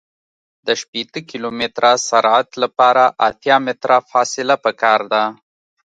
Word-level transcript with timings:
د 0.65 0.67
شپیته 0.81 1.19
کیلومتره 1.29 1.91
سرعت 2.09 2.49
لپاره 2.63 3.03
اتیا 3.27 3.57
متره 3.65 3.97
فاصله 4.11 4.55
پکار 4.65 4.99
ده 5.11 5.23